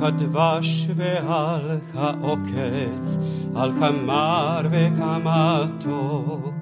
[0.00, 3.18] כדבש ועל העוקץ,
[3.56, 6.54] על כמר וכמתוק,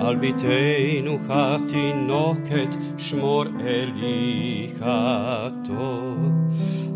[0.00, 6.38] על ביתנו התינוקת, שמור אלי הטוב.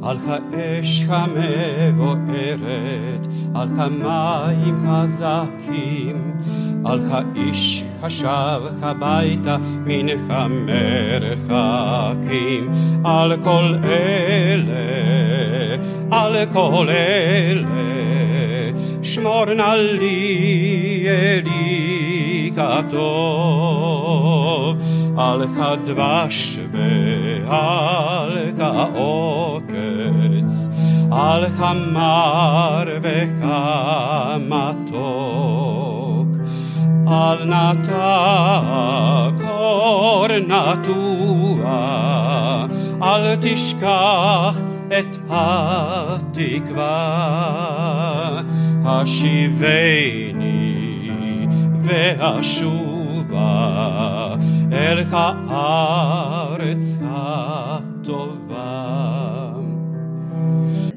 [0.03, 2.67] על האש המבוערת,
[3.55, 6.33] על כמים חזקים,
[6.85, 11.83] על האיש השב הביתה מן המרחקים,
[13.05, 14.73] על כל אלה,
[16.11, 17.67] על כל אלה,
[19.03, 21.92] שמור נא לי אלי
[22.57, 23.95] katov,
[25.17, 30.53] alcha dwa szwy, alcha okec,
[31.11, 33.63] alcha marwecha
[34.51, 36.31] matok,
[37.07, 38.13] alnata
[40.23, 41.01] kornatua,
[43.01, 44.57] al tishkach
[44.91, 46.97] et hatikva,
[48.85, 50.62] hashiveni
[51.82, 53.48] השיבני והשובה
[54.72, 58.74] אל הארץ הטובה.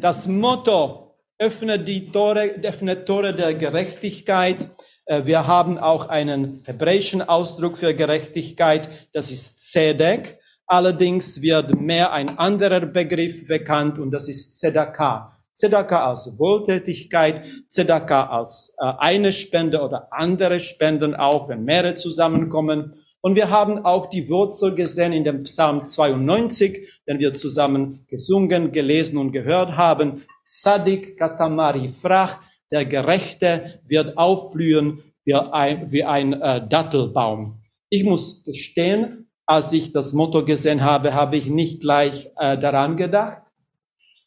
[0.02, 4.56] Das Motto öffne die Tore, öffne Tore der Gerechtigkeit.
[5.04, 10.38] Äh, Wir haben auch einen hebräischen Ausdruck für Gerechtigkeit, das ist Zedek.
[10.66, 15.30] Allerdings wird mehr ein anderer Begriff bekannt und das ist Zedakah.
[15.55, 22.95] Zedakah als Wohltätigkeit, Zedakah als äh, eine Spende oder andere Spenden auch, wenn mehrere zusammenkommen.
[23.21, 28.73] Und wir haben auch die Wurzel gesehen in dem Psalm 92, den wir zusammen gesungen,
[28.73, 30.23] gelesen und gehört haben.
[30.43, 32.37] Tzadik katamari frach,
[32.69, 37.61] der Gerechte wird aufblühen wie ein, wie ein äh, Dattelbaum.
[37.89, 42.97] Ich muss gestehen, als ich das Motto gesehen habe, habe ich nicht gleich äh, daran
[42.97, 43.44] gedacht.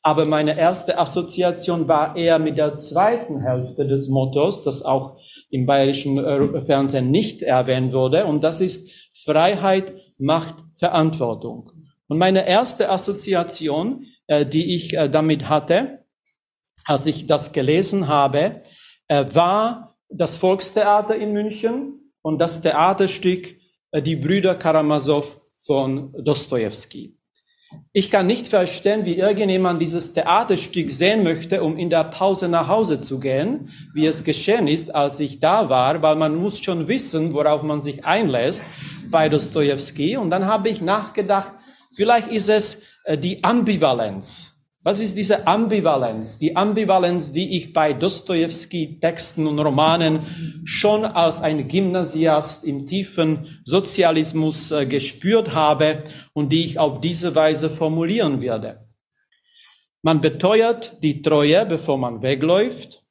[0.08, 5.20] Aber meine erste Assoziation war eher mit der zweiten Hälfte des Mottos, das auch
[5.50, 8.24] im bayerischen äh, Fernsehen nicht erwähnt wurde.
[8.24, 11.72] Und das ist Freiheit macht Verantwortung.
[12.06, 16.06] Und meine erste Assoziation, äh, die ich äh, damit hatte,
[16.86, 18.62] als ich das gelesen habe,
[19.10, 23.56] war das Volkstheater in München und das Theaterstück
[23.94, 27.18] Die Brüder Karamasow von Dostojewski.
[27.93, 32.69] Ich kann nicht verstehen, wie irgendjemand dieses Theaterstück sehen möchte, um in der Pause nach
[32.69, 36.89] Hause zu gehen, wie es geschehen ist, als ich da war, weil man muss schon
[36.89, 38.65] wissen, worauf man sich einlässt
[39.11, 40.17] bei Dostojewski.
[40.17, 41.53] Und dann habe ich nachgedacht,
[41.93, 44.57] vielleicht ist es äh, die Ambivalenz.
[44.88, 46.38] Was ist diese Ambivalenz?
[46.38, 53.60] Die Ambivalenz, die ich bei Dostojewski Texten und Romanen schon als ein Gymnasiast im tiefen
[53.66, 58.88] Sozialismus äh, gespürt habe und die ich auf diese Weise formulieren werde.
[60.00, 63.05] Man beteuert die Treue, bevor man wegläuft.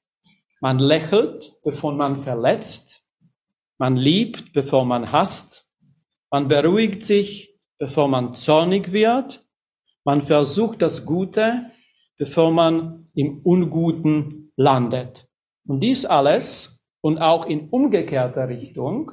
[0.60, 3.04] Man lächelt, bevor man verletzt.
[3.78, 5.70] Man liebt, bevor man hasst.
[6.32, 9.47] Man beruhigt sich, bevor man zornig wird.
[10.08, 11.70] Man versucht das Gute,
[12.18, 15.28] bevor man im Unguten landet.
[15.68, 19.12] Und dies alles und auch in umgekehrter Richtung.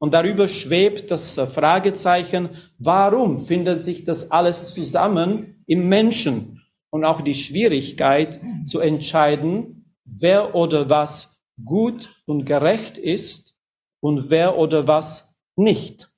[0.00, 6.60] Und darüber schwebt das Fragezeichen, warum findet sich das alles zusammen im Menschen?
[6.90, 13.54] Und auch die Schwierigkeit zu entscheiden, wer oder was gut und gerecht ist
[14.00, 16.10] und wer oder was nicht.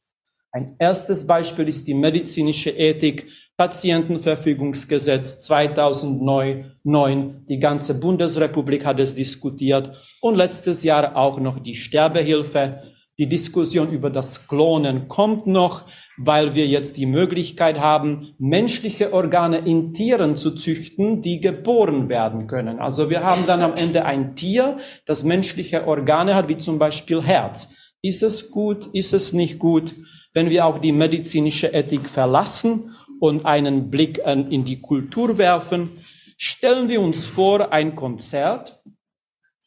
[0.53, 7.47] Ein erstes Beispiel ist die medizinische Ethik Patientenverfügungsgesetz 2009.
[7.49, 12.83] Die ganze Bundesrepublik hat es diskutiert und letztes Jahr auch noch die Sterbehilfe.
[13.19, 15.87] Die Diskussion über das Klonen kommt noch,
[16.19, 22.49] weil wir jetzt die Möglichkeit haben, menschliche Organe in Tieren zu züchten, die geboren werden
[22.49, 22.79] können.
[22.79, 24.77] Also wir haben dann am Ende ein Tier,
[25.07, 27.73] das menschliche Organe hat, wie zum Beispiel Herz.
[28.03, 28.89] Ist es gut?
[28.93, 29.95] Ist es nicht gut?
[30.35, 32.91] Wenn wir auch die medizinische Ethik verlassen
[33.21, 35.91] und einen Blick in die Kultur werfen,
[36.37, 38.83] stellen wir uns vor ein Konzert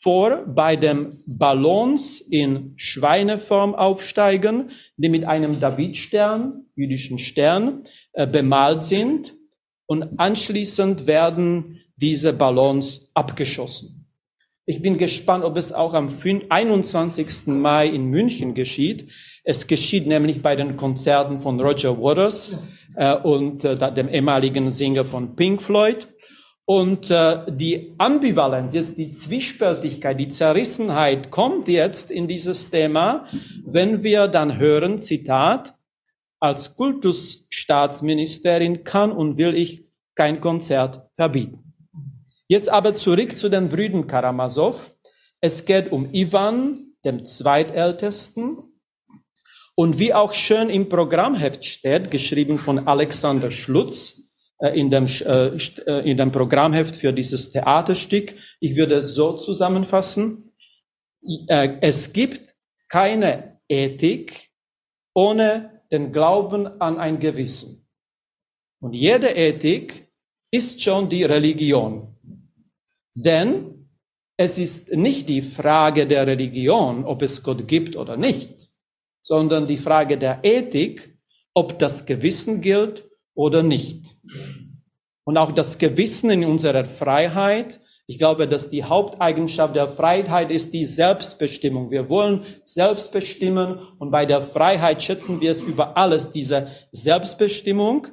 [0.01, 8.85] vor, bei dem Ballons in Schweineform aufsteigen, die mit einem Davidstern, jüdischen Stern, äh, bemalt
[8.85, 9.33] sind
[9.87, 13.98] und anschließend werden diese Ballons abgeschossen.
[14.69, 16.11] Ich bin gespannt, ob es auch am
[16.49, 17.47] 21.
[17.47, 19.09] Mai in München geschieht.
[19.43, 22.53] Es geschieht nämlich bei den Konzerten von Roger Waters
[22.95, 26.07] äh, und äh, dem ehemaligen Sänger von Pink Floyd.
[26.65, 33.25] Und äh, die Ambivalenz, jetzt die Zwiespältigkeit, die Zerrissenheit kommt jetzt in dieses Thema,
[33.65, 35.73] wenn wir dann hören, Zitat,
[36.39, 41.68] als Kultusstaatsministerin kann und will ich kein Konzert verbieten.
[42.51, 44.75] Jetzt aber zurück zu den Brüdern Karamasow.
[45.39, 48.57] Es geht um Ivan, dem Zweitältesten.
[49.75, 54.23] Und wie auch schön im Programmheft steht, geschrieben von Alexander Schlutz,
[54.57, 58.33] äh, in dem, äh, äh, in dem Programmheft für dieses Theaterstück.
[58.59, 60.51] Ich würde es so zusammenfassen.
[61.47, 62.55] Es gibt
[62.87, 64.49] keine Ethik
[65.13, 67.87] ohne den Glauben an ein Gewissen.
[68.81, 70.09] Und jede Ethik
[70.49, 72.18] ist schon die Religion.
[73.23, 73.89] Denn
[74.37, 78.69] es ist nicht die Frage der Religion, ob es Gott gibt oder nicht,
[79.21, 81.17] sondern die Frage der Ethik,
[81.53, 84.15] ob das Gewissen gilt oder nicht.
[85.25, 90.73] Und auch das Gewissen in unserer Freiheit, ich glaube, dass die Haupteigenschaft der Freiheit ist
[90.73, 91.91] die Selbstbestimmung.
[91.91, 98.07] Wir wollen selbst bestimmen und bei der Freiheit schätzen wir es über alles, diese Selbstbestimmung.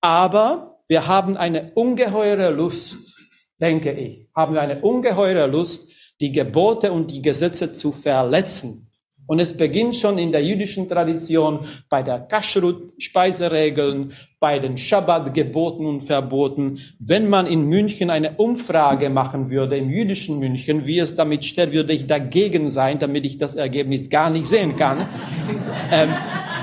[0.00, 3.13] Aber wir haben eine ungeheure Lust,
[3.60, 5.90] denke ich, haben wir eine ungeheure Lust,
[6.20, 8.84] die Gebote und die Gesetze zu verletzen.
[9.26, 16.02] Und es beginnt schon in der jüdischen Tradition bei der Kashrut-Speiseregeln, bei den Schabbat-Geboten und
[16.02, 16.80] Verboten.
[16.98, 21.72] Wenn man in München eine Umfrage machen würde, im jüdischen München, wie es damit steht,
[21.72, 25.08] würde ich dagegen sein, damit ich das Ergebnis gar nicht sehen kann.
[25.90, 26.10] ähm,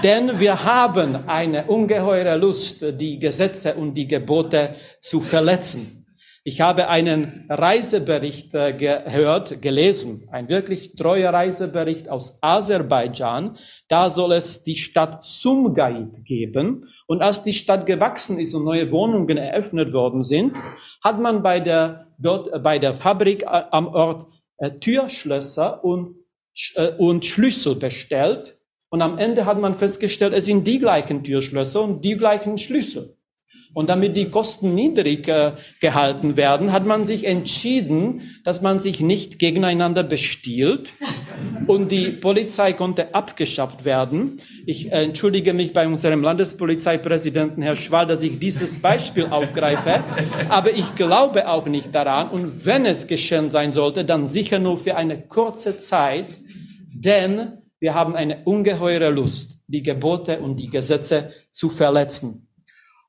[0.04, 6.01] denn wir haben eine ungeheure Lust, die Gesetze und die Gebote zu verletzen.
[6.44, 13.60] Ich habe einen Reisebericht äh, gehört, gelesen, ein wirklich treuer Reisebericht aus Aserbaidschan.
[13.88, 16.90] Da soll es die Stadt Sumgait geben.
[17.06, 20.56] Und als die Stadt gewachsen ist und neue Wohnungen eröffnet worden sind,
[21.04, 24.26] hat man bei der, dort, äh, bei der Fabrik äh, am Ort
[24.80, 26.18] Türschlösser und,
[27.00, 28.60] und Schlüssel bestellt.
[28.90, 33.18] Und am Ende hat man festgestellt, es sind die gleichen Türschlösser und die gleichen Schlüssel.
[33.74, 39.00] Und damit die Kosten niedrig äh, gehalten werden, hat man sich entschieden, dass man sich
[39.00, 40.94] nicht gegeneinander bestiehlt.
[41.68, 44.42] Und die Polizei konnte abgeschafft werden.
[44.66, 50.04] Ich äh, entschuldige mich bei unserem Landespolizeipräsidenten, Herr Schwal, dass ich dieses Beispiel aufgreife.
[50.50, 52.30] Aber ich glaube auch nicht daran.
[52.30, 56.28] Und wenn es geschehen sein sollte, dann sicher nur für eine kurze Zeit.
[56.94, 62.48] Denn wir haben eine ungeheure Lust, die Gebote und die Gesetze zu verletzen.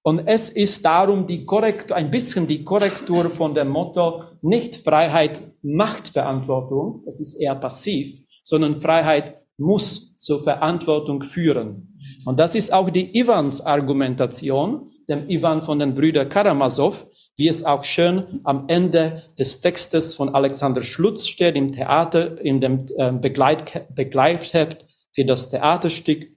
[0.02, 5.40] Und es ist darum die Korrektur, ein bisschen die Korrektur von dem Motto, nicht Freiheit
[5.62, 11.96] macht Verantwortung, es ist eher passiv, sondern Freiheit muss zur Verantwortung führen.
[12.24, 17.06] Und das ist auch die Ivans Argumentation, dem Ivan von den Brüdern Karamasow,
[17.36, 22.60] wie es auch schön am Ende des Textes von Alexander Schlutz steht im Theater, in
[22.60, 26.28] dem äh, Begleit, Begleitheft für das Theaterstück.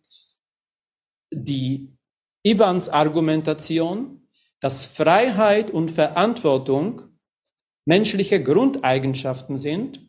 [1.31, 1.94] Die
[2.45, 4.21] Ivans Argumentation,
[4.59, 7.01] dass Freiheit und Verantwortung
[7.86, 10.07] menschliche Grundeigenschaften sind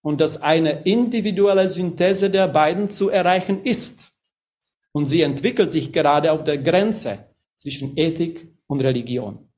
[0.00, 4.12] und dass eine individuelle Synthese der beiden zu erreichen ist.
[4.92, 7.26] Und sie entwickelt sich gerade auf der Grenze
[7.56, 9.51] zwischen Ethik und Religion.